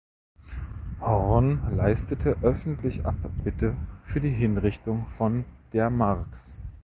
[0.99, 6.57] Hoorn leistete öffentlich Abbitte für die Hinrichtung von der Marks.